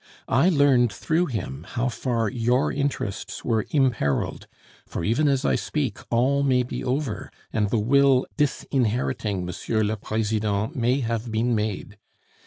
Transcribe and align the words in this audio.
I 0.27 0.49
learned 0.49 0.91
through 0.91 1.27
him 1.27 1.63
how 1.73 1.87
far 1.87 2.27
your 2.27 2.71
interests 2.71 3.45
were 3.45 3.67
imperiled; 3.69 4.47
for 4.87 5.03
even 5.03 5.27
as 5.27 5.45
I 5.45 5.53
speak, 5.53 5.99
all 6.09 6.41
may 6.41 6.63
be 6.63 6.83
over, 6.83 7.29
and 7.53 7.69
the 7.69 7.77
will 7.77 8.25
disinheriting 8.35 9.47
M. 9.47 9.85
le 9.87 9.95
President 9.97 10.75
may 10.75 11.01
have 11.01 11.31
been 11.31 11.53
made. 11.53 11.99